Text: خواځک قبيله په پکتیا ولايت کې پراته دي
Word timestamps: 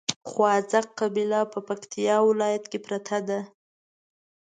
خواځک 0.29 0.85
قبيله 0.99 1.39
په 1.53 1.59
پکتیا 1.67 2.15
ولايت 2.29 2.63
کې 2.71 2.79
پراته 2.85 3.17
دي 3.27 3.39